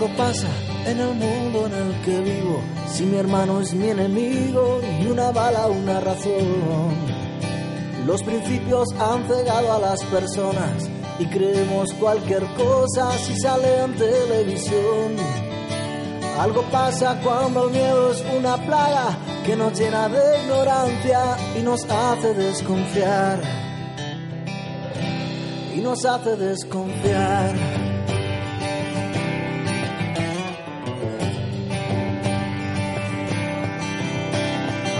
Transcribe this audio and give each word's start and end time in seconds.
Algo 0.00 0.16
pasa 0.16 0.48
en 0.86 0.98
el 0.98 1.14
mundo 1.14 1.66
en 1.66 1.74
el 1.74 2.00
que 2.00 2.20
vivo. 2.22 2.62
Si 2.90 3.04
mi 3.04 3.18
hermano 3.18 3.60
es 3.60 3.74
mi 3.74 3.90
enemigo 3.90 4.80
y 4.98 5.04
una 5.04 5.30
bala 5.30 5.66
una 5.66 6.00
razón. 6.00 6.94
Los 8.06 8.22
principios 8.22 8.88
han 8.98 9.28
cegado 9.28 9.74
a 9.74 9.78
las 9.78 10.02
personas 10.04 10.88
y 11.18 11.26
creemos 11.26 11.92
cualquier 12.00 12.46
cosa 12.54 13.12
si 13.18 13.38
sale 13.40 13.82
en 13.82 13.94
televisión. 13.94 15.16
Algo 16.38 16.62
pasa 16.70 17.20
cuando 17.22 17.66
el 17.66 17.72
miedo 17.72 18.12
es 18.12 18.24
una 18.38 18.56
plaga 18.56 19.18
que 19.44 19.54
nos 19.54 19.78
llena 19.78 20.08
de 20.08 20.44
ignorancia 20.44 21.36
y 21.58 21.62
nos 21.62 21.84
hace 21.84 22.32
desconfiar. 22.32 23.42
Y 25.76 25.80
nos 25.80 26.06
hace 26.06 26.36
desconfiar. 26.36 27.79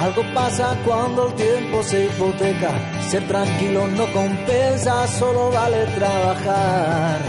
Algo 0.00 0.22
pasa 0.32 0.78
cuando 0.86 1.26
el 1.26 1.34
tiempo 1.34 1.82
se 1.82 2.06
hipoteca. 2.06 3.02
Ser 3.10 3.28
tranquilo 3.28 3.86
no 3.86 4.10
compensa, 4.12 5.06
solo 5.06 5.50
vale 5.50 5.84
trabajar. 5.94 7.20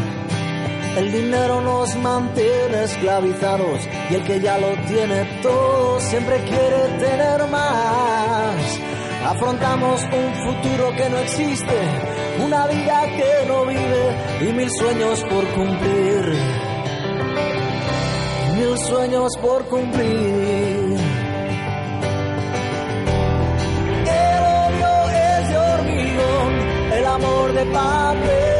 El 0.95 1.11
dinero 1.11 1.59
nos 1.59 1.93
mantiene 1.97 2.83
esclavizados 2.83 3.81
y 4.09 4.15
el 4.15 4.23
que 4.23 4.39
ya 4.39 4.57
lo 4.57 4.69
tiene 4.87 5.39
todo 5.41 5.99
siempre 5.99 6.37
quiere 6.43 6.97
tener 6.97 7.47
más. 7.49 8.79
Afrontamos 9.25 10.01
un 10.03 10.33
futuro 10.45 10.95
que 10.95 11.09
no 11.09 11.17
existe, 11.19 11.77
una 12.43 12.67
vida 12.67 13.01
que 13.17 13.47
no 13.47 13.65
vive 13.65 14.49
y 14.49 14.53
mil 14.53 14.69
sueños 14.71 15.21
por 15.23 15.45
cumplir. 15.53 16.35
Mil 18.55 18.77
sueños 18.77 19.29
por 19.41 19.65
cumplir. 19.65 21.10
Papel. 27.73 28.51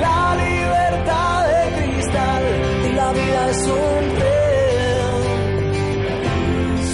La 0.00 0.22
libertad 0.44 1.36
de 1.48 1.60
cristal 1.76 2.44
y 2.88 2.92
la 2.94 3.08
vida 3.12 3.40
es 3.50 3.62
un 3.66 4.04
tren. 4.18 5.16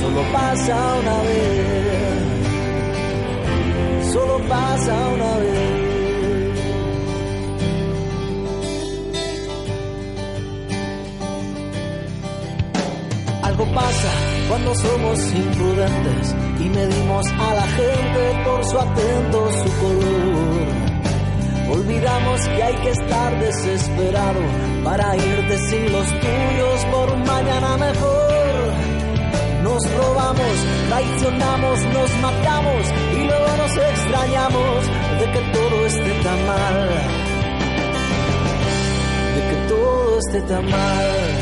Solo 0.00 0.22
pasa 0.32 0.74
una 1.00 1.16
vez. 1.28 1.74
Solo 4.12 4.36
pasa 4.48 4.94
una 5.14 5.32
vez. 5.38 5.84
Algo 13.42 13.64
pasa 13.74 14.33
cuando 14.48 14.74
somos 14.74 15.32
imprudentes 15.32 16.34
y 16.60 16.68
medimos 16.68 17.26
a 17.32 17.54
la 17.54 17.62
gente 17.62 18.42
por 18.44 18.64
su 18.64 18.78
atento, 18.78 19.52
su 19.52 19.80
color. 19.80 20.84
Olvidamos 21.70 22.40
que 22.48 22.62
hay 22.62 22.74
que 22.76 22.90
estar 22.90 23.40
desesperado 23.40 24.40
para 24.84 25.16
irte 25.16 25.58
sin 25.68 25.92
los 25.92 26.06
tuyos 26.06 26.84
por 26.92 27.16
mañana 27.26 27.76
mejor. 27.76 28.24
Nos 29.62 29.96
robamos, 29.96 30.66
traicionamos, 30.88 31.84
nos 31.86 32.10
matamos 32.20 32.92
y 33.16 33.24
luego 33.24 33.56
nos 33.56 33.76
extrañamos 33.76 34.86
de 35.20 35.30
que 35.32 35.40
todo 35.52 35.86
esté 35.86 36.10
tan 36.22 36.46
mal. 36.46 36.88
De 39.34 39.40
que 39.48 39.68
todo 39.68 40.18
esté 40.18 40.40
tan 40.42 40.70
mal. 40.70 41.33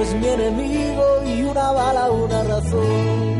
Es 0.00 0.14
mi 0.14 0.28
enemigo 0.28 1.04
y 1.26 1.42
una 1.42 1.72
bala 1.72 2.10
una 2.10 2.42
razón. 2.44 3.39